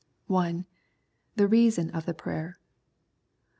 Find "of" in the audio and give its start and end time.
1.91-2.07